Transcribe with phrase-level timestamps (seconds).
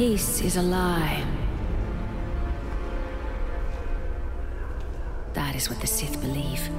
[0.00, 1.22] Peace is a lie.
[5.34, 6.70] That is what the Sith believe.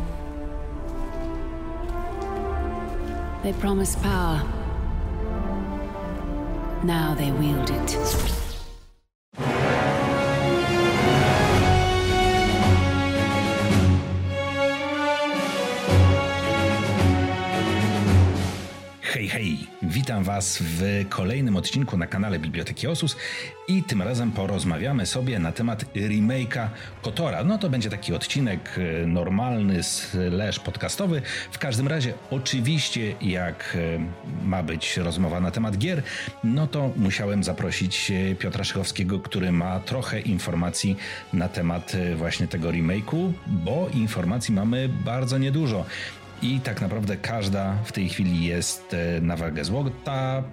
[3.43, 4.41] They promise power.
[6.83, 8.50] Now they wield it.
[20.11, 23.17] Witam Was w kolejnym odcinku na kanale Biblioteki Osus
[23.67, 26.67] i tym razem porozmawiamy sobie na temat remake'a
[27.01, 27.43] Kotora.
[27.43, 31.21] No to będzie taki odcinek e, normalny, slash podcastowy.
[31.51, 36.03] W każdym razie, oczywiście, jak e, ma być rozmowa na temat gier,
[36.43, 40.97] no to musiałem zaprosić e, Piotra Szychowskiego, który ma trochę informacji
[41.33, 45.85] na temat właśnie tego remake'u, bo informacji mamy bardzo niedużo
[46.41, 50.43] i tak naprawdę każda w tej chwili jest e, na wagę złota.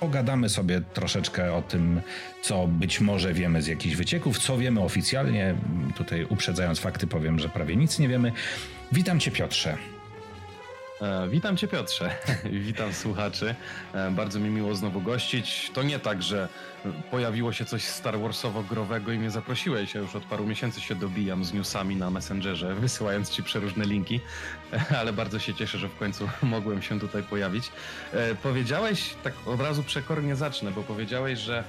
[0.00, 2.00] Pogadamy sobie troszeczkę o tym,
[2.42, 5.54] co być może wiemy z jakichś wycieków, co wiemy oficjalnie.
[5.96, 8.32] Tutaj uprzedzając fakty powiem, że prawie nic nie wiemy.
[8.92, 9.97] Witam Cię Piotrze.
[11.02, 12.10] E, witam Cię Piotrze,
[12.66, 13.54] witam słuchaczy.
[13.94, 15.70] E, bardzo mi miło znowu gościć.
[15.74, 16.48] To nie tak, że
[17.10, 19.94] pojawiło się coś Star Warsowo-growego i mnie zaprosiłeś.
[19.94, 24.20] Ja już od paru miesięcy się dobijam z newsami na Messengerze, wysyłając Ci przeróżne linki,
[25.00, 27.70] ale bardzo się cieszę, że w końcu mogłem się tutaj pojawić.
[28.12, 31.64] E, powiedziałeś, tak od razu przekornie zacznę, bo powiedziałeś, że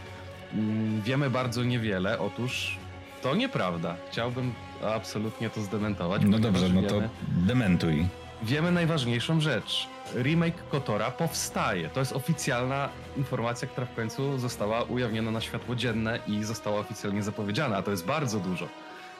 [0.53, 2.19] mm, wiemy bardzo niewiele.
[2.19, 2.77] Otóż
[3.21, 3.95] to nieprawda.
[4.11, 4.53] Chciałbym
[4.95, 6.21] absolutnie to zdementować.
[6.25, 8.07] No dobrze, no to dementuj
[8.43, 9.87] wiemy najważniejszą rzecz.
[10.15, 11.89] Remake Kotora powstaje.
[11.89, 17.23] To jest oficjalna informacja, która w końcu została ujawniona na światło dzienne i została oficjalnie
[17.23, 18.67] zapowiedziana, a to jest bardzo dużo.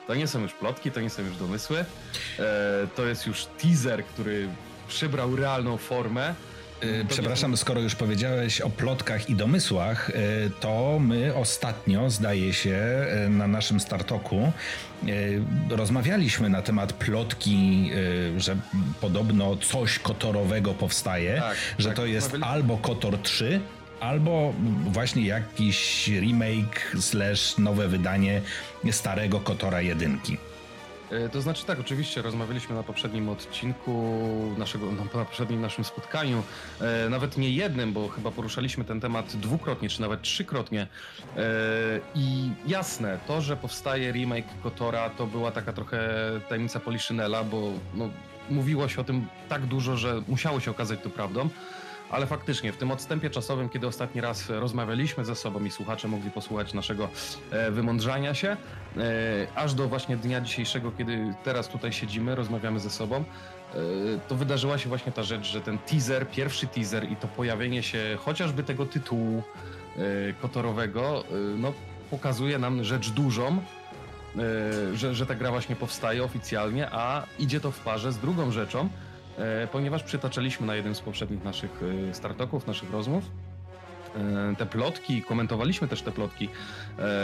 [0.06, 1.78] To nie są już plotki, to nie są już domysły.
[1.78, 1.84] E,
[2.96, 4.48] to jest już teaser, który
[4.88, 6.34] przybrał realną formę
[7.08, 10.14] przepraszam, skoro już powiedziałeś o plotkach i domysłach, y,
[10.60, 14.52] to my ostatnio, zdaje się, y, na naszym startoku
[15.70, 17.90] rozmawialiśmy na temat plotki,
[18.36, 18.56] że
[19.00, 23.60] podobno coś kotorowego powstaje, tak, że tak, to jest albo Kotor 3,
[24.00, 24.54] albo
[24.86, 28.42] właśnie jakiś remake slash nowe wydanie
[28.90, 30.36] starego Kotora jedynki.
[31.10, 34.22] E, to znaczy tak, oczywiście rozmawialiśmy na poprzednim odcinku
[34.58, 36.42] naszego, na poprzednim naszym spotkaniu,
[36.80, 40.86] e, nawet nie jednym, bo chyba poruszaliśmy ten temat dwukrotnie, czy nawet trzykrotnie.
[41.36, 41.40] E,
[42.14, 46.10] I jasne, to, że powstaje remake Kotora, to była taka trochę
[46.48, 48.08] tajemnica Poliszynela, bo no,
[48.50, 51.48] mówiło się o tym tak dużo, że musiało się okazać to prawdą
[52.10, 56.30] ale faktycznie w tym odstępie czasowym, kiedy ostatni raz rozmawialiśmy ze sobą i słuchacze mogli
[56.30, 57.08] posłuchać naszego
[57.50, 58.56] e, wymądrzania się, e,
[59.54, 63.24] aż do właśnie dnia dzisiejszego, kiedy teraz tutaj siedzimy, rozmawiamy ze sobą, e,
[64.28, 68.18] to wydarzyła się właśnie ta rzecz, że ten teaser, pierwszy teaser i to pojawienie się
[68.24, 69.42] chociażby tego tytułu
[70.42, 71.24] kotorowego,
[71.56, 71.72] no,
[72.10, 73.62] pokazuje nam rzecz dużą,
[74.94, 78.88] że, że ta gra właśnie powstaje oficjalnie, a idzie to w parze z drugą rzeczą,
[79.72, 81.70] ponieważ przytaczaliśmy na jednym z poprzednich naszych
[82.10, 83.24] e, startoków, naszych rozmów,
[84.16, 86.48] e, te plotki, komentowaliśmy też te plotki,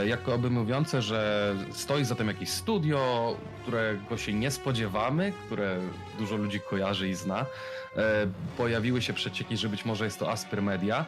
[0.06, 5.78] jakoby mówiące, że stoi za tym jakieś studio, którego się nie spodziewamy, które
[6.18, 7.46] dużo ludzi kojarzy i zna.
[8.56, 11.06] Pojawiły się przecieki, że być może jest to Asper Media.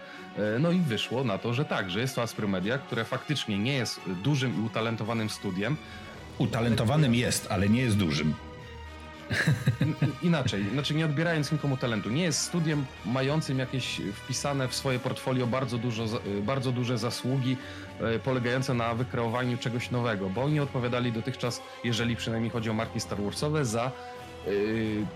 [0.61, 3.75] No i wyszło na to, że tak, że jest to Asper Media, które faktycznie nie
[3.75, 5.77] jest dużym i utalentowanym studiem.
[6.39, 8.35] Utalentowanym jest, ale nie jest dużym.
[10.23, 12.11] Inaczej, znaczy nie odbierając nikomu talentu.
[12.11, 16.05] Nie jest studiem mającym jakieś wpisane w swoje portfolio bardzo, dużo,
[16.43, 17.57] bardzo duże zasługi
[18.01, 23.01] e, polegające na wykreowaniu czegoś nowego, bo oni odpowiadali dotychczas, jeżeli przynajmniej chodzi o marki
[23.01, 23.93] Star Warsowe, za
[24.47, 25.07] yy,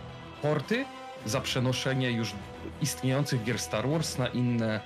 [0.43, 0.85] porty,
[1.27, 2.33] za przenoszenie już
[2.81, 4.81] istniejących gier Star Wars na inne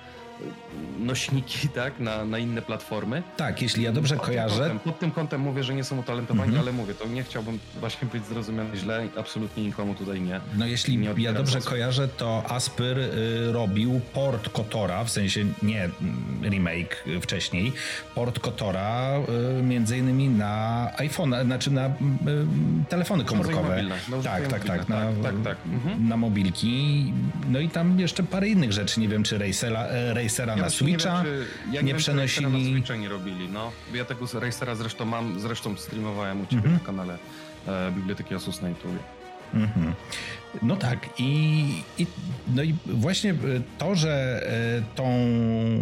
[0.99, 3.23] nośniki, tak, na, na inne platformy.
[3.37, 4.59] Tak, jeśli ja dobrze pod kojarzę.
[4.59, 6.61] Kątem, pod tym kątem mówię, że nie są utalentowani, mhm.
[6.61, 10.41] ale mówię, to nie chciałbym właśnie być zrozumiany źle, absolutnie nikomu tutaj nie.
[10.57, 15.83] No jeśli nie ja dobrze kojarzę, to Asper y, robił port Kotora, w sensie nie
[15.83, 17.73] mm, remake wcześniej,
[18.15, 19.19] port Kotora
[19.59, 21.91] y, między innymi na iPhone, znaczy na y,
[22.89, 23.69] telefony komórkowe.
[23.69, 25.57] Mobilne, tak, tak, tak, na, tak, tak, tak.
[25.65, 26.07] Mhm.
[26.07, 27.13] na mobilki.
[27.49, 30.69] No i tam jeszcze parę innych rzeczy, nie wiem czy Racera, e, Racera ja na
[30.69, 32.45] Switcha nie, wiem, czy, nie, przenosili.
[32.45, 33.71] na Switcha nie robili, no.
[33.93, 36.79] Ja tego Racera zresztą mam, zresztą streamowałem u ciebie mm -hmm.
[36.81, 37.17] na kanale
[37.67, 38.99] e, Biblioteki Asus na YouTube.
[39.53, 39.93] Mhm.
[40.61, 41.63] No tak i,
[41.97, 42.07] i,
[42.55, 43.35] no i właśnie
[43.77, 44.43] to, że
[44.95, 45.27] tą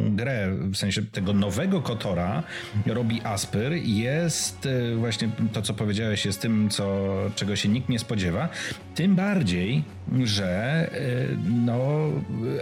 [0.09, 2.43] grę, w sensie tego nowego Kotora
[2.85, 4.67] robi Asper jest
[4.97, 8.49] właśnie to, co powiedziałeś, jest tym, co, czego się nikt nie spodziewa.
[8.95, 9.83] Tym bardziej,
[10.23, 10.89] że
[11.65, 11.99] no,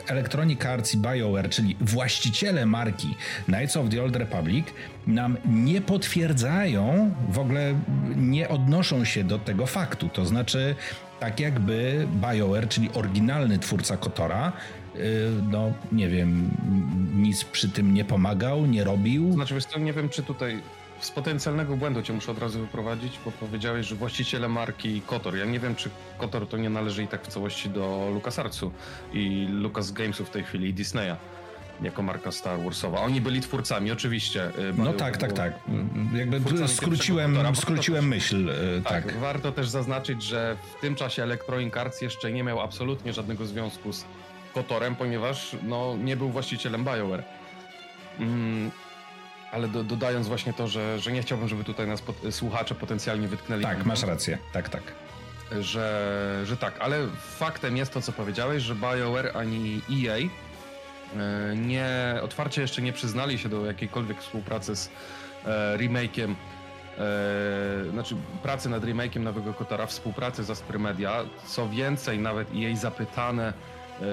[0.08, 3.08] Electronic Arts i BioWare, czyli właściciele marki
[3.46, 4.66] Knights of the Old Republic,
[5.08, 7.74] nam nie potwierdzają, w ogóle
[8.16, 10.10] nie odnoszą się do tego faktu.
[10.10, 10.76] To znaczy,
[11.24, 14.52] tak jakby BioWare, czyli oryginalny twórca Kotora,
[15.52, 16.52] no nie wiem,
[17.16, 19.34] nic przy tym nie pomagał, nie robił.
[19.34, 20.62] Znaczy, wiesz co, nie wiem, czy tutaj
[21.00, 25.36] z potencjalnego błędu cię muszę od razu wyprowadzić, bo powiedziałeś, że właściciele marki Kotor.
[25.36, 28.72] Ja nie wiem, czy Kotor to nie należy i tak w całości do LucasArtsu
[29.14, 31.16] i Lucas Gamesów w tej chwili i Disneya
[31.84, 33.02] jako marka Star Warsowa.
[33.02, 34.52] Oni byli twórcami, oczywiście.
[34.78, 35.54] No tak, tak, tak.
[36.16, 38.50] Jakby skróciłem, skróciłem myśl.
[38.84, 43.14] Tak, tak, warto też zaznaczyć, że w tym czasie Electronic Arts jeszcze nie miał absolutnie
[43.14, 44.06] żadnego związku z
[44.54, 47.24] Kotorem, ponieważ no, nie był właścicielem BioWare.
[48.20, 48.72] Mm,
[49.52, 53.28] ale do, dodając właśnie to, że, że nie chciałbym, żeby tutaj nas pot, słuchacze potencjalnie
[53.28, 53.64] wytknęli.
[53.64, 54.84] Tak, masz rację, tak, tak.
[55.60, 57.08] Że, że tak, ale
[57.38, 60.18] faktem jest to, co powiedziałeś, że BioWare ani EA
[61.56, 64.90] nie, otwarcie jeszcze nie przyznali się do jakiejkolwiek współpracy z
[65.46, 65.78] e,
[66.98, 67.16] e,
[67.92, 71.24] znaczy pracy nad remake'iem Nowego Kotora, współpracy z Aspry Media.
[71.48, 73.54] Co więcej, nawet jej zapytane
[74.02, 74.04] e,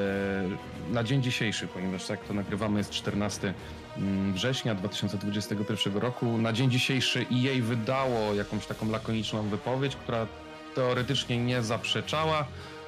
[0.93, 3.55] na dzień dzisiejszy, ponieważ jak to nagrywamy jest 14
[3.96, 6.38] Mm, września 2021 roku.
[6.38, 10.26] Na dzień dzisiejszy EA wydało jakąś taką lakoniczną wypowiedź, która
[10.75, 12.44] teoretycznie nie zaprzeczała,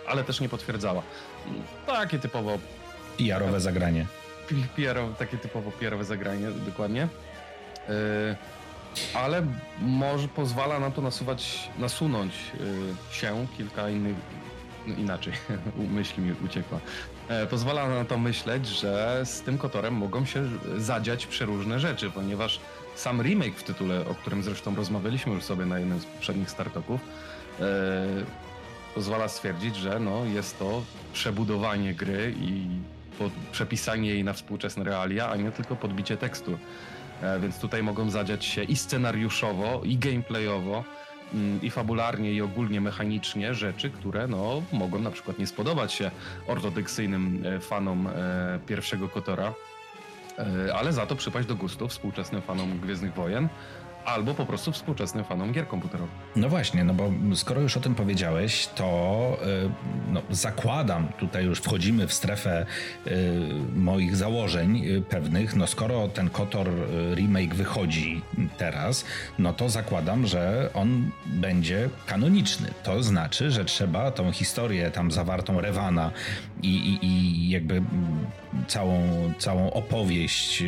[0.06, 1.02] ale też nie potwierdzała.
[1.86, 2.58] Takie typowo
[3.18, 4.06] PR-owe zagranie.
[4.76, 7.08] PR, takie typowo PR-owe zagranie, dokładnie.
[7.88, 7.94] Yy,
[9.14, 9.46] ale
[9.80, 14.16] może pozwala nam to nasuwać, nasunąć yy, się kilka innych
[14.86, 15.32] no inaczej,
[15.96, 16.80] myśl mi uciekła.
[17.28, 20.48] E, pozwala na to myśleć, że z tym Kotorem mogą się
[20.78, 22.60] zadziać przeróżne rzeczy, ponieważ
[22.94, 27.00] sam remake w tytule, o którym zresztą rozmawialiśmy już sobie na jednym z poprzednich startupów,
[27.60, 27.64] e,
[28.94, 30.82] pozwala stwierdzić, że no, jest to
[31.12, 32.66] przebudowanie gry i
[33.52, 36.58] przepisanie jej na współczesne realia, a nie tylko podbicie tekstu.
[37.22, 40.84] E, więc tutaj mogą zadziać się i scenariuszowo, i gameplayowo,
[41.34, 46.10] Mm, i fabularnie, i ogólnie mechanicznie rzeczy, które no, mogą na przykład nie spodobać się
[46.46, 48.10] ortodoksyjnym e, fanom e,
[48.66, 49.54] pierwszego Kotora,
[50.74, 53.48] ale za to przypaść do gustu współczesnym fanom Gwiezdnych Wojen,
[54.04, 56.14] albo po prostu współczesnym fanom gier komputerowych.
[56.36, 59.70] No właśnie, no bo skoro już o tym powiedziałeś, to y,
[60.12, 62.66] no, zakładam, tutaj już wchodzimy w strefę
[63.06, 63.10] y,
[63.76, 66.68] moich założeń y, pewnych, no skoro ten Kotor
[67.14, 68.22] remake wychodzi
[68.58, 69.04] teraz,
[69.38, 72.68] no to zakładam, że on będzie kanoniczny.
[72.82, 76.10] To znaczy, że trzeba tą historię tam zawartą Rewana
[76.62, 77.82] i, i, i jakby
[78.68, 80.62] całą, całą opowieść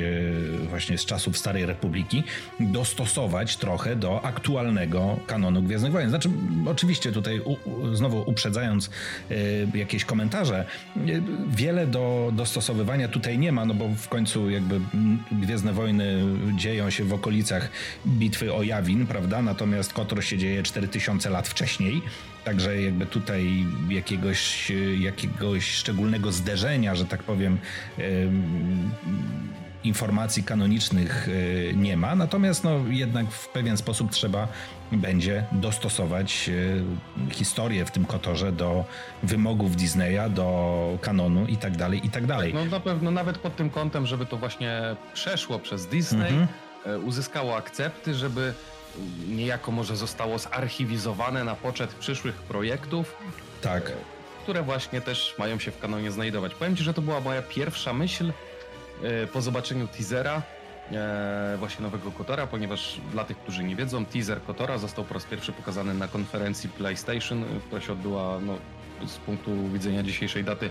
[0.71, 2.23] właśnie z czasów Starej Republiki
[2.61, 6.11] dostosować trochę do aktualnego kanonu Gwiezdnych Wojen.
[6.11, 6.31] Znaczy,
[6.67, 7.57] oczywiście tutaj u,
[7.97, 8.91] znowu uprzedzając
[9.31, 10.67] y, jakieś komentarze,
[10.97, 14.81] y, wiele do dostosowywania tutaj nie ma, no bo w końcu jakby
[15.33, 16.23] Gwiezdne Wojny
[16.57, 17.71] dzieją się w okolicach
[18.07, 19.43] bitwy o Jawin, prawda?
[19.43, 22.03] Natomiast Kotor się dzieje 4000 lat wcześniej.
[22.45, 27.59] Także jakby tutaj jakiegoś, jakiegoś szczególnego zderzenia, że tak powiem,
[29.85, 34.49] informacji kanonicznych e, nie ma, natomiast no, jednak w pewien sposób trzeba
[34.93, 36.51] będzie dostosować
[37.31, 38.85] e, historię w tym kotorze do
[39.23, 42.55] wymogów Disneya, do kanonu i tak dalej, i tak dalej.
[42.55, 44.81] No na pewno nawet pod tym kątem, żeby to właśnie
[45.15, 46.47] przeszło przez Disney, mhm.
[46.87, 48.55] E, uzyskało akcepty, żeby
[49.29, 53.17] niejako może zostało zarchiwizowane na poczet przyszłych projektów.
[53.61, 53.93] Tak.
[54.43, 56.55] Które właśnie też mają się w kanonie znajdować.
[56.55, 58.33] Powiem Ci, że to była moja pierwsza myśl,
[59.03, 60.43] E, po zobaczeniu teasera
[60.93, 65.25] e, właśnie nowego Kotora, ponieważ dla tych, którzy nie wiedzą, teaser Kotora został po raz
[65.25, 68.59] pierwszy pokazany na konferencji PlayStation, która się odbyła no,
[69.07, 70.71] z punktu widzenia dzisiejszej daty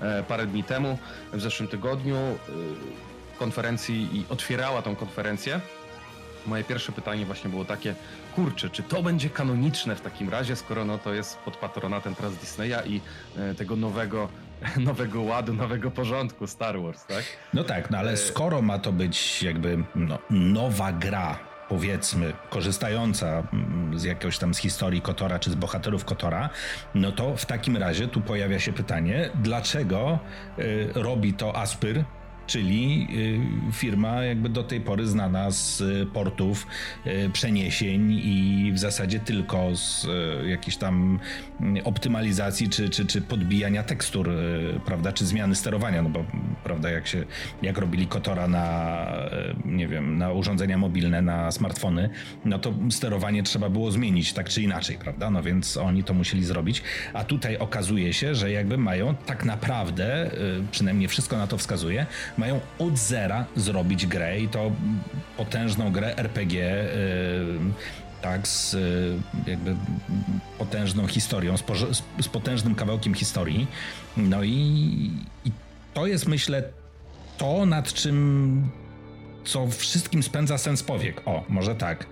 [0.00, 0.98] e, parę dni temu,
[1.32, 2.16] w zeszłym tygodniu
[3.38, 5.60] konferencji i otwierała tą konferencję.
[6.46, 7.94] Moje pierwsze pytanie właśnie było takie,
[8.34, 12.36] kurczę, czy to będzie kanoniczne w takim razie, skoro no to jest pod patronatem teraz
[12.36, 13.00] Disneya i
[13.56, 14.28] tego nowego
[14.90, 17.24] nowego ładu, nowego porządku Star Wars, tak?
[17.54, 23.42] No tak, no ale e, skoro ma to być jakby no, nowa gra, powiedzmy, korzystająca
[23.52, 26.50] mm, z jakiegoś tam z historii Kotora czy z bohaterów Kotora,
[26.94, 30.18] no to w takim razie tu pojawia się pytanie, dlaczego
[30.58, 32.04] y, robi to Aspyr,
[32.46, 33.08] czyli
[33.68, 36.66] y, firma jakby do tej pory znana z portów,
[37.06, 41.18] y, przeniesień i w zasadzie tylko z y, jakichś tam
[41.84, 44.30] optymalizacji czy, czy, czy podbijania tekstur,
[44.84, 46.24] prawda, czy zmiany sterowania, no bo
[46.64, 47.24] prawda, jak się,
[47.62, 49.06] jak robili Kotora na,
[49.64, 52.10] nie wiem, na urządzenia mobilne, na smartfony,
[52.44, 56.44] no to sterowanie trzeba było zmienić tak czy inaczej, prawda, no więc oni to musieli
[56.44, 56.82] zrobić,
[57.12, 60.30] a tutaj okazuje się, że jakby mają tak naprawdę,
[60.70, 62.06] przynajmniej wszystko na to wskazuje,
[62.38, 64.70] mają od zera zrobić grę i to
[65.36, 66.84] potężną grę RPG
[68.24, 68.76] tak, z
[69.46, 69.76] jakby
[70.58, 71.62] potężną historią, z,
[72.22, 73.66] z, potężnym kawałkiem historii.
[74.16, 74.50] No i,
[75.44, 75.52] i
[75.94, 76.62] to jest myślę
[77.38, 78.70] to, nad czym
[79.44, 81.22] co wszystkim spędza sens powiek.
[81.26, 82.06] O, może tak.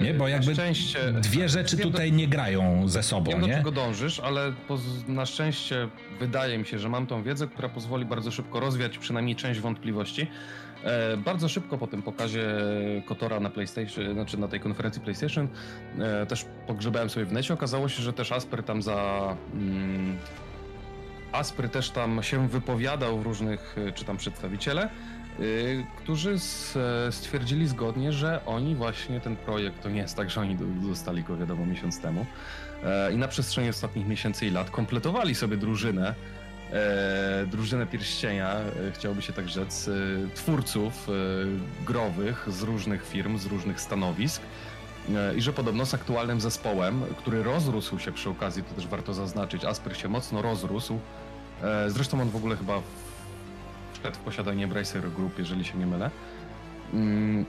[0.00, 3.48] Nie, bo jakby szczęście, dwie rzeczy tutaj nie grają ze sobą, wiem, nie?
[3.48, 4.52] do czego dążysz, ale
[5.08, 5.88] na szczęście
[6.20, 10.26] wydaje mi się, że mam tą wiedzę, która pozwoli bardzo szybko rozwiać przynajmniej część wątpliwości.
[10.84, 12.46] E, bardzo szybko po tym pokazie
[13.06, 15.48] Kotora na PlayStation, znaczy na tej konferencji PlayStation,
[15.98, 17.54] e, też pogrzebałem sobie w necie.
[17.54, 19.36] Okazało się, że też Asper tam za.
[19.54, 20.16] Mm,
[21.32, 24.88] Asper też tam się wypowiadał w różnych, czy tam przedstawiciele,
[25.96, 26.38] którzy
[27.10, 30.56] stwierdzili zgodnie, że oni właśnie ten projekt, to nie jest tak, że oni
[30.88, 32.26] dostali go wiadomo miesiąc temu
[32.84, 36.14] e, i na przestrzeni ostatnich miesięcy i lat kompletowali sobie drużynę,
[36.72, 38.54] e, drużynę pierścienia,
[38.88, 39.90] e, chciałoby się tak rzec,
[40.34, 41.08] twórców
[41.86, 44.42] growych z różnych firm, z różnych stanowisk
[45.36, 49.64] i że podobno z aktualnym zespołem, który rozrósł się przy okazji, to też warto zaznaczyć,
[49.64, 50.98] Asper się mocno rozrósł,
[51.88, 52.82] zresztą on w ogóle chyba
[54.14, 56.10] w posiadanie Embracer Group, jeżeli się nie mylę,
[56.94, 57.44] mm,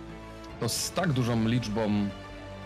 [0.59, 2.09] to z tak dużą liczbą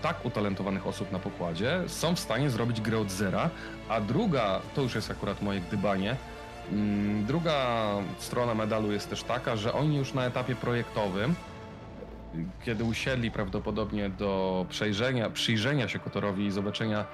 [0.01, 3.49] tak utalentowanych osób na pokładzie są w stanie zrobić grę od zera,
[3.89, 6.15] a druga, to już jest akurat moje gdybanie,
[6.71, 11.35] mm, druga strona medalu jest też taka, że oni już na etapie projektowym,
[12.65, 17.05] kiedy usiedli prawdopodobnie do przejrzenia, przyjrzenia się Kotorowi i zobaczenia,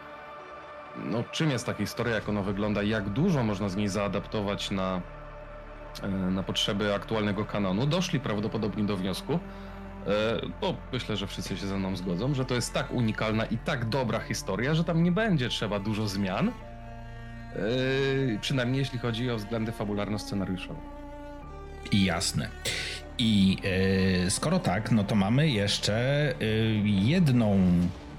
[1.05, 5.01] no, czym jest ta historia, jak ona wygląda, jak dużo można z niej zaadaptować na
[6.31, 9.39] na potrzeby aktualnego kanonu, doszli prawdopodobnie do wniosku, e,
[10.61, 13.89] bo myślę, że wszyscy się ze mną zgodzą, że to jest tak unikalna i tak
[13.89, 16.51] dobra historia, że tam nie będzie trzeba dużo zmian, e,
[18.41, 20.79] przynajmniej jeśli chodzi o względy fabularno-scenariuszowe.
[21.91, 22.49] Jasne.
[23.19, 23.57] I
[24.29, 26.33] skoro tak, no to mamy jeszcze
[26.83, 27.59] jedną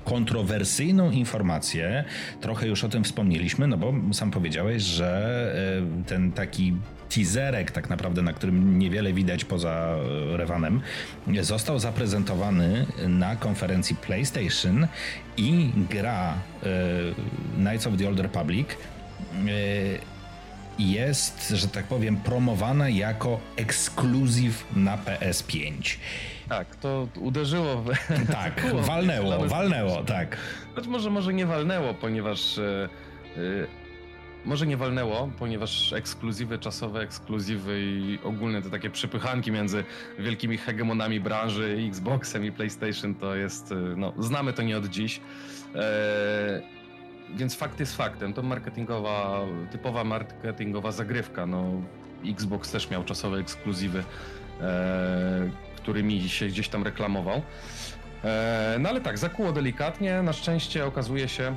[0.08, 2.04] kontrowersyjną informację.
[2.40, 5.54] Trochę już o tym wspomnieliśmy, no bo sam powiedziałeś, że
[6.06, 6.74] ten taki
[7.08, 9.96] teaserek, tak naprawdę, na którym niewiele widać poza
[10.32, 10.80] e, Revanem,
[11.40, 14.86] został zaprezentowany na konferencji PlayStation
[15.36, 16.68] i gra e,
[17.56, 18.76] Knights of the Old Republic e,
[20.78, 25.96] jest, że tak powiem, promowana jako ekskluzyw na PS5.
[26.49, 27.90] Tak, to uderzyło w...
[28.33, 30.37] Tak, walnęło, walnęło, tak.
[30.75, 32.61] Choć może, może nie walnęło, ponieważ
[34.45, 39.85] może nie walnęło, ponieważ ekskluzywy czasowe, ekskluzywy i ogólne te takie przepychanki między
[40.19, 45.21] wielkimi hegemonami branży, Xboxem i PlayStation to jest, no, znamy to nie od dziś.
[45.75, 46.62] Eee,
[47.37, 49.40] więc fakt jest faktem, to marketingowa,
[49.73, 51.47] typowa marketingowa zagrywka.
[51.47, 51.64] No,
[52.26, 54.05] Xbox też miał czasowe ekskluzywy,
[54.61, 55.50] e,
[55.88, 57.42] którymi się gdzieś tam reklamował.
[58.25, 60.23] E, no ale tak, zakuło delikatnie.
[60.23, 61.57] Na szczęście okazuje się,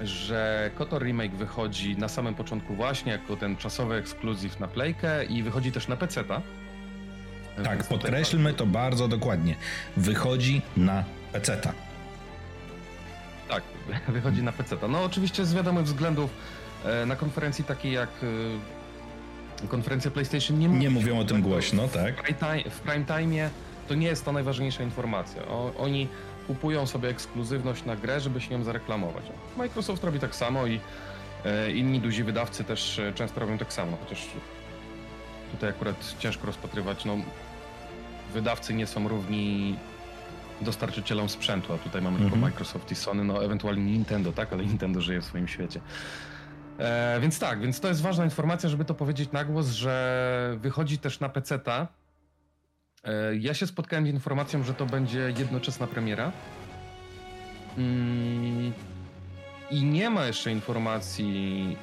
[0.00, 5.42] że KOTOR Remake wychodzi na samym początku właśnie jako ten czasowy ekskluzyw na Playkę i
[5.42, 6.40] wychodzi też na PC-ta.
[7.64, 9.54] Tak, podkreślmy to bardzo dokładnie.
[9.96, 11.72] Wychodzi na PC-ta.
[13.48, 13.62] Tak,
[14.16, 14.88] wychodzi na PC-ta.
[14.88, 16.30] No oczywiście z wiadomych względów
[16.84, 18.81] e, na konferencji takiej jak e,
[19.68, 22.34] konferencja PlayStation nie, nie mówią o tym głośno, tak?
[22.70, 23.50] W prime time
[23.88, 25.42] to nie jest to najważniejsza informacja.
[25.42, 26.08] O, oni
[26.46, 29.24] kupują sobie ekskluzywność na grę, żeby się nią zareklamować.
[29.56, 30.80] Microsoft robi tak samo i
[31.44, 34.26] e, inni duzi wydawcy też e, często robią tak samo, chociaż
[35.52, 37.16] tutaj akurat ciężko rozpatrywać, no
[38.34, 39.76] wydawcy nie są równi
[40.60, 42.52] dostarczycielom sprzętu, a tutaj mamy tylko mhm.
[42.52, 45.80] Microsoft i Sony, no ewentualnie Nintendo, tak, ale Nintendo żyje w swoim świecie.
[46.78, 50.98] E, więc tak, więc to jest ważna informacja, żeby to powiedzieć na głos, że wychodzi
[50.98, 51.88] też na PC-ta,
[53.04, 56.32] E, ja się spotkałem z informacją, że to będzie jednoczesna premiera.
[57.78, 58.72] Mm,
[59.70, 61.76] I nie ma jeszcze informacji,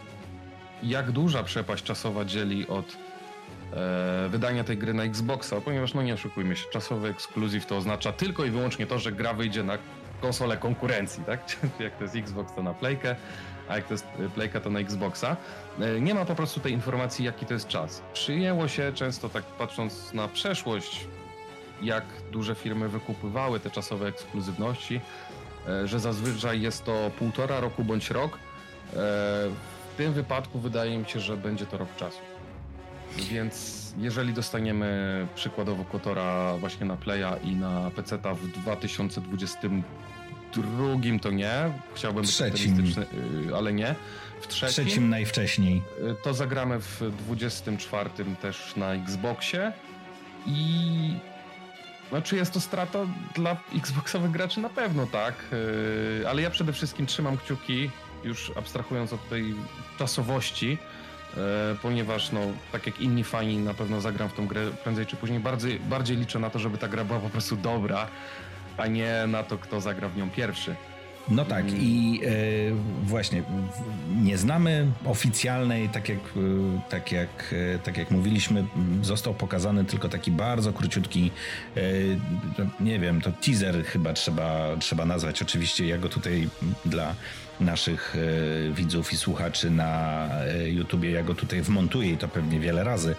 [0.84, 2.98] jak duża przepaść czasowa dzieli od
[3.74, 8.12] e, wydania tej gry na Xboxa, ponieważ no nie oszukujmy się, czasowy ekskluzyw to oznacza
[8.12, 9.78] tylko i wyłącznie to, że gra wyjdzie na
[10.22, 11.40] konsolę konkurencji, tak?
[11.80, 13.16] jak to jest Xbox to na Playkę,
[13.70, 15.38] a jak to jest Playka to na Xboxa.
[15.80, 18.02] E, nie ma po prostu tej informacji, jaki to jest czas.
[18.14, 21.08] Przyjęło się często, tak patrząc na przeszłość,
[21.82, 25.02] jak duże firmy wykupywały te czasowe ekskluzywności,
[25.68, 28.34] e, że zazwyczaj jest to półtora roku bądź rok.
[28.34, 28.40] E,
[29.94, 32.20] w tym wypadku wydaje mi się, że będzie to rok czasu.
[33.18, 38.48] Więc jeżeli dostaniemy przykładowo Kotora właśnie na Playa i na PC-ta w
[40.52, 41.72] 2022 to nie.
[41.96, 42.72] Chciałbym być Trzecim.
[42.74, 43.06] optymistyczny,
[43.50, 43.96] y, ale nie.
[44.42, 45.82] W trzecim, Trzecim najwcześniej.
[46.12, 48.10] y, to zagramy w 24
[48.42, 49.72] też na Xboxie
[50.46, 51.14] i
[52.12, 53.00] no, czy jest to strata
[53.36, 54.60] dla Xboxowych graczy?
[54.60, 57.90] Na pewno tak, y, ale ja przede wszystkim trzymam kciuki,
[58.24, 59.56] już abstrahując od tej
[60.00, 60.78] czasowości,
[61.82, 62.40] ponieważ no,
[62.72, 65.40] tak jak inni fani na pewno zagram w tą grę prędzej czy później.
[65.40, 68.08] Bardziej, bardziej liczę na to, żeby ta gra była po prostu dobra,
[68.80, 70.76] a nie na to, kto zagra w nią pierwszy.
[71.30, 72.30] No tak, i e,
[73.04, 73.44] właśnie
[74.22, 78.66] nie znamy oficjalnej, tak jak, e, tak, jak, e, tak jak mówiliśmy,
[79.02, 81.32] został pokazany tylko taki bardzo króciutki,
[82.80, 85.42] nie wiem, to teaser chyba trzeba, trzeba nazwać.
[85.42, 86.50] Oczywiście ja go tutaj
[86.86, 87.16] dla
[87.62, 88.16] naszych
[88.70, 92.84] e, widzów i słuchaczy na e, YouTubie, ja go tutaj wmontuję i to pewnie wiele
[92.84, 93.16] razy.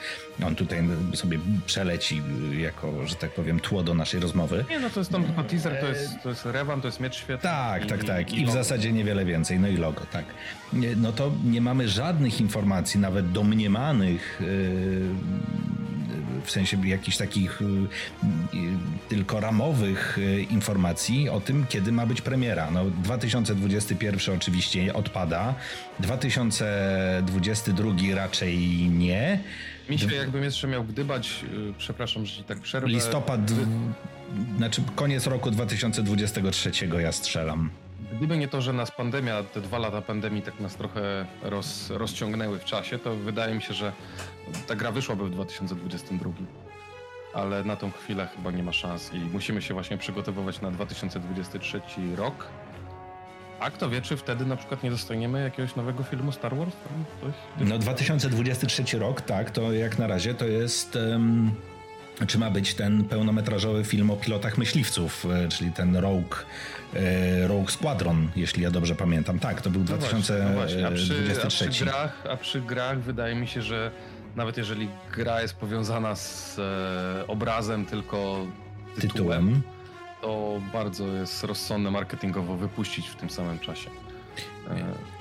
[0.47, 4.65] On tutaj sobie przeleci e, jako, że tak powiem, tło do naszej rozmowy.
[4.71, 7.15] Nie, no to jest tam tylko teaser, to jest, to jest Revan, to jest Miecz
[7.17, 7.43] Świetny.
[7.51, 8.33] Tak, i- tak, tak.
[8.33, 8.53] I w logo.
[8.53, 9.61] zasadzie niewiele więcej.
[9.61, 10.25] No i logo, tak.
[10.97, 14.41] No to nie mamy żadnych informacji, nawet domniemanych,
[16.45, 17.69] w sensie jakichś takich yy,
[18.61, 18.71] yy,
[19.09, 22.71] tylko ramowych yy, informacji o tym, kiedy ma być premiera.
[22.71, 25.55] No 2021 oczywiście odpada,
[26.01, 28.59] 2022 raczej
[28.91, 29.41] nie.
[29.89, 31.45] Mi się jakbym jeszcze miał gdybać,
[31.79, 32.89] przepraszam, że ci tak przerwę.
[32.89, 33.41] Listopad,
[34.57, 36.71] znaczy koniec roku 2023
[37.03, 37.71] ja strzelam.
[38.13, 42.59] Gdyby nie to, że nas pandemia, te dwa lata pandemii tak nas trochę roz, rozciągnęły
[42.59, 43.93] w czasie, to wydaje mi się, że
[44.67, 46.31] ta gra wyszłaby w 2022.
[47.35, 51.81] Ale na tą chwilę chyba nie ma szans i musimy się właśnie przygotowywać na 2023
[52.17, 52.47] rok.
[53.61, 56.73] A kto wie, czy wtedy na przykład nie dostaniemy jakiegoś nowego filmu Star Wars?
[57.21, 57.69] Coś?
[57.69, 60.97] No 2023 rok, tak, to jak na razie to jest...
[60.97, 61.51] em,
[62.27, 66.35] czy ma być ten pełnometrażowy film o pilotach myśliwców, e, czyli ten Rogue,
[66.95, 69.39] e, Rogue Squadron, jeśli ja dobrze pamiętam.
[69.39, 70.87] Tak, to był No właśnie, no właśnie.
[70.87, 71.69] A, przy, a 2023.
[71.71, 73.91] przy grach, a przy grach wydaje mi się, że
[74.37, 78.47] nawet jeżeli gra jest powiązana z e, obrazem, tylko
[78.95, 79.63] tytułem, tytułem.
[80.21, 83.91] to bardzo jest rozsądne marketingowo wypuścić w tym samym czasie.
[84.71, 85.20] E,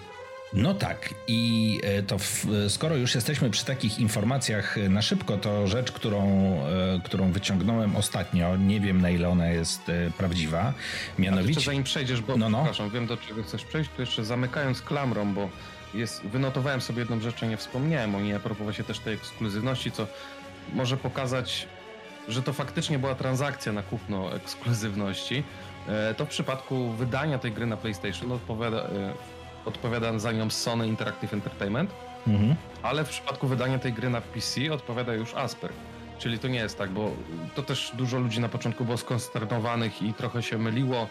[0.53, 5.38] No tak, i e, to w, skoro już jesteśmy przy takich informacjach e, na szybko,
[5.38, 9.81] to rzecz, którą, e, którą wyciągnąłem ostatnio, nie wiem na ile ona jest
[10.17, 11.62] prawdziwa, a jeszcze mianowicie...
[11.62, 12.57] zanim przejdziesz, bo No, no.
[12.57, 15.49] przepraszam, wiem do czego chcesz przejść, to jeszcze zamykając klamrą, bo
[15.93, 19.91] jest, wynotowałem sobie jedną rzecz, nie wspomniałem o niej, a propos właśnie też tej ekskluzywności,
[19.91, 20.07] co
[20.73, 21.67] może pokazać,
[22.27, 25.43] że to faktycznie była transakcja na kupno ekskluzywności.
[26.17, 28.88] To w przypadku wydania tej gry na PlayStation odpowiada,
[29.65, 31.91] odpowiada za nią Sony Interactive Entertainment,
[32.27, 32.55] Mhm.
[32.83, 35.71] ale w przypadku wydania tej gry na PC odpowiada już Asper.
[36.19, 37.11] Czyli to nie jest tak, bo
[37.55, 41.07] to też dużo ludzi na początku było skonsternowanych i trochę się myliło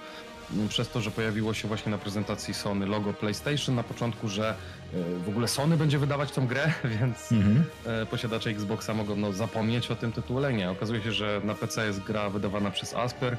[0.55, 4.51] mm, przez to, że pojawiło się właśnie na prezentacji Sony logo PlayStation na początku, że
[4.51, 7.65] e, w ogóle Sony będzie wydawać tą grę, więc Mhm.
[7.87, 10.53] e, posiadacze Xboxa mogą no, zapomnieć o tym tytule.
[10.53, 13.37] Nie, okazuje się, że na PC jest gra wydawana przez Asper,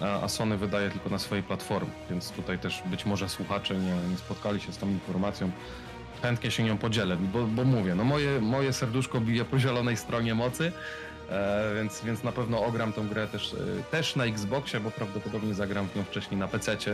[0.00, 4.16] a, Sony wydaje tylko na swojej platformie, więc tutaj też być może słuchacze nie, nie
[4.16, 5.50] spotkali się z tą informacją.
[6.22, 10.34] Chętnie się nią podzielę, bo, bo mówię, no moje, moje serduszko bije po zielonej stronie
[10.34, 10.72] mocy,
[11.30, 15.54] e, więc, więc na pewno ogram tą grę też, e, też na Xboxie, bo prawdopodobnie
[15.54, 16.92] zagram w nią wcześniej na PC-cie.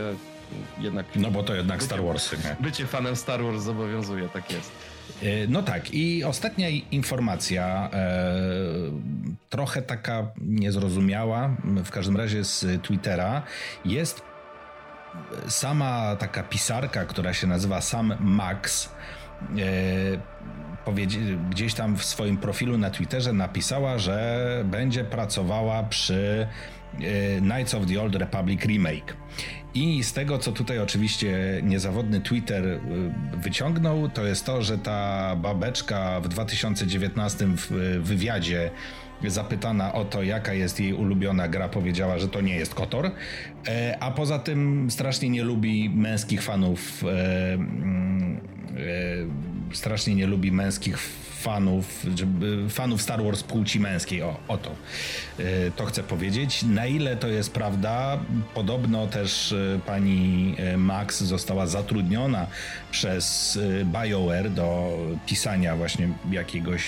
[0.78, 2.56] Jednak No bo to jednak bycie- Star Warsy, nie?
[2.60, 4.70] Bycie fanem Star Wars zobowiązuje, tak jest.
[5.22, 8.34] E, No tak, i ostatnia informacja, e,
[9.50, 13.42] trochę taka niezrozumiała, w każdym razie z Twittera,
[13.84, 14.22] jest
[15.48, 18.92] sama taka pisarka, która się nazywa Sam Max.
[19.58, 20.34] E,
[21.50, 26.46] gdzieś tam w swoim profilu na Twitterze napisała, że będzie pracowała przy
[27.40, 29.16] Knights of the Old Republic Remake.
[29.74, 32.80] I z tego, co tutaj oczywiście niezawodny Twitter y,
[33.36, 38.70] wyciągnął, to jest to, że ta babeczka w 2019 w y, wywiadzie
[39.26, 43.10] zapytana o to, jaka jest jej ulubiona gra, powiedziała, że to nie jest Kotor,
[43.68, 48.40] E, a poza tym strasznie nie lubi męskich fanów, e, mm,
[49.70, 50.98] e, strasznie nie lubi męskich
[51.44, 54.22] fanów, żeby, fanów Star Wars płci męskiej.
[54.22, 54.70] O, o to.
[55.40, 56.62] Y, to chcę powiedzieć.
[56.62, 58.18] Na ile to jest prawda,
[58.54, 62.46] podobno też y, pani y, Max została zatrudniona
[62.90, 66.84] przez BioWare do pisania właśnie jakiegoś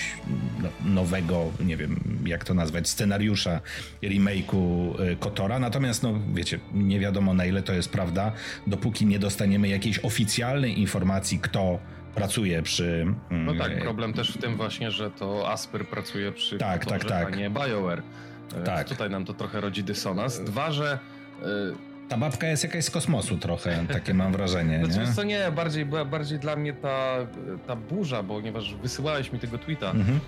[0.63, 3.61] no, nowego, nie wiem jak to nazwać, scenariusza
[4.03, 5.59] remake'u Kotora.
[5.59, 8.31] Natomiast, no wiecie, nie wiadomo na ile to jest prawda,
[8.67, 11.79] dopóki nie dostaniemy jakiejś oficjalnej informacji, kto
[12.17, 13.05] pracuje przy.
[13.31, 17.05] No tak, mm, problem też w tym właśnie, że to Asper pracuje przy tak, tak,
[17.05, 17.33] tak.
[17.33, 18.03] a nie BioWare.
[18.65, 18.89] Tak.
[18.89, 20.39] Tutaj nam to trochę rodzi dysonans.
[20.39, 20.99] Dwa, że
[21.41, 21.45] y,
[22.09, 24.79] ta babka jest jakaś z kosmosu trochę, takie mam wrażenie.
[24.81, 25.13] No nie?
[25.13, 27.17] co nie, bardziej, bardziej dla mnie ta,
[27.67, 30.19] ta burza, bo ponieważ wysyłałeś mi tego tweeta, mhm.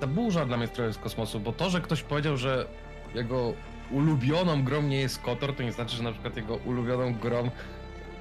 [0.00, 2.66] ta burza dla mnie trochę z kosmosu, bo to, że ktoś powiedział, że
[3.14, 3.54] jego
[3.90, 7.50] ulubioną grą nie jest Kotor, to nie znaczy, że na przykład jego ulubioną grą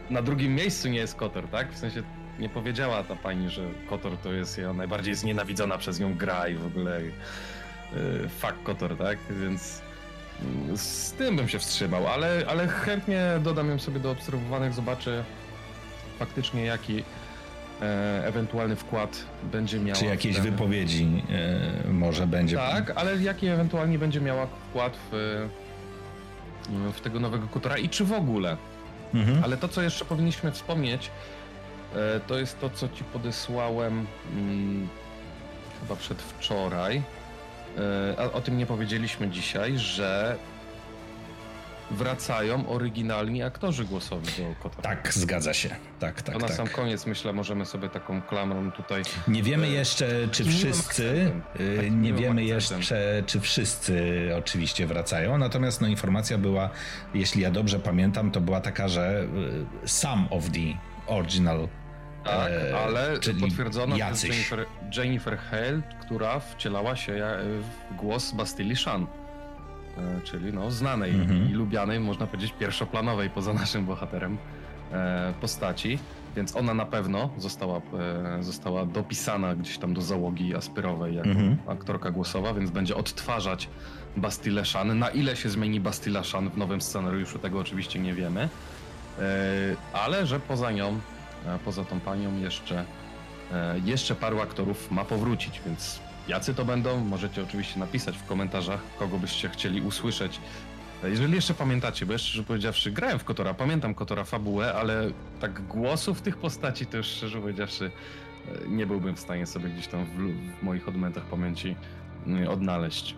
[0.09, 1.73] na drugim miejscu nie jest Kotor, tak?
[1.73, 2.03] W sensie
[2.39, 6.55] nie powiedziała ta pani, że Kotor to jest ją najbardziej znienawidzona przez nią gra i
[6.55, 9.17] w ogóle yy, fuck Kotor, tak?
[9.29, 9.81] Więc
[10.69, 15.23] yy, z tym bym się wstrzymał, ale, ale chętnie dodam ją sobie do obserwowanych, zobaczę
[16.19, 17.03] faktycznie jaki
[17.81, 19.99] e, ewentualny wkład będzie miała.
[19.99, 20.43] Czy jakieś ten...
[20.43, 21.23] wypowiedzi
[21.85, 22.55] e, może będzie.
[22.55, 25.47] Tak, ale jaki ewentualnie będzie miała wkład w,
[26.93, 28.57] w tego nowego Kotora i czy w ogóle.
[29.13, 29.43] Mhm.
[29.43, 31.11] Ale to, co jeszcze powinniśmy wspomnieć,
[32.27, 34.87] to jest to, co ci podesłałem hmm,
[35.81, 37.01] chyba przedwczoraj.
[37.77, 40.37] E, a o tym nie powiedzieliśmy dzisiaj, że
[41.91, 44.83] wracają oryginalni aktorzy głosowi do Kotora.
[44.83, 45.69] Tak, zgadza się.
[45.99, 46.57] Tak, tak, to na tak.
[46.57, 49.01] sam koniec myślę, możemy sobie taką klamrą tutaj.
[49.27, 51.31] Nie wiemy jeszcze, czy wszyscy.
[51.91, 52.79] Nie wiemy jeszcze,
[53.25, 55.37] czy wszyscy oczywiście wracają.
[55.37, 56.69] Natomiast no, informacja była,
[57.13, 59.27] jeśli ja dobrze pamiętam, to była taka, że
[59.85, 61.67] some of the original
[62.27, 64.65] tak, e, ale potwierdzono przez Jennifer,
[64.97, 67.43] Jennifer Hale, która wcielała się e,
[67.91, 69.07] w głos Bastille Shan.
[69.97, 71.51] E, czyli no, znanej mhm.
[71.51, 74.37] i lubianej, można powiedzieć, pierwszoplanowej poza naszym bohaterem
[75.41, 75.99] postaci.
[76.35, 77.81] Więc ona na pewno została,
[78.39, 81.57] została dopisana gdzieś tam do załogi aspyrowej jako mhm.
[81.67, 83.69] aktorka głosowa, więc będzie odtwarzać
[84.17, 84.99] Bastille Shan.
[84.99, 88.49] Na ile się zmieni Bastille Shan w nowym scenariuszu, tego oczywiście nie wiemy.
[89.93, 90.99] Ale że poza nią
[91.65, 92.85] poza tą panią jeszcze,
[93.51, 98.79] e, jeszcze paru aktorów ma powrócić, więc jacy to będą, możecie oczywiście napisać w komentarzach,
[98.99, 100.39] kogo byście chcieli usłyszeć.
[101.03, 105.09] E, jeżeli jeszcze pamiętacie, bo jeszcze, szczerze powiedziawszy, grałem w Kotora, pamiętam Kotora fabułę, ale
[105.39, 107.91] tak głosów tych postaci to już szczerze powiedziawszy
[108.65, 110.09] e, nie byłbym w stanie sobie gdzieś tam w,
[110.59, 111.75] w moich odmętach pamięci
[112.27, 113.15] mm, odnaleźć.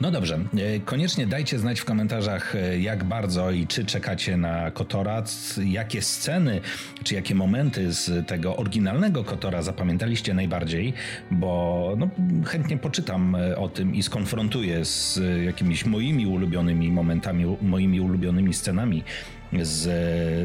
[0.00, 4.70] No dobrze, e, koniecznie dajcie znać w komentarzach, e, jak bardzo i czy czekacie na
[4.70, 5.22] Kotora,
[5.64, 6.60] jakie sceny,
[7.04, 10.92] czy jakie momenty z tego oryginalnego Kotora zapamiętaliście najbardziej,
[11.30, 12.08] bo no,
[12.46, 19.04] chętnie poczytam e, o tym i skonfrontuję z jakimiś moimi ulubionymi momentami, moimi ulubionymi scenami
[19.62, 19.86] z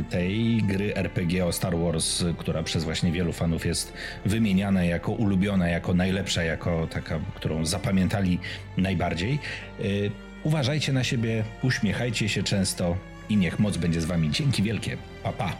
[0.09, 3.93] tej gry RPG o Star Wars, która przez właśnie wielu fanów jest
[4.25, 8.39] wymieniana jako ulubiona, jako najlepsza, jako taka, którą zapamiętali
[8.77, 9.39] najbardziej.
[9.79, 10.11] Y,
[10.43, 12.97] uważajcie na siebie, uśmiechajcie się często
[13.29, 14.31] i niech moc będzie z wami.
[14.31, 14.97] Dzięki wielkie.
[15.23, 15.51] Pa pa.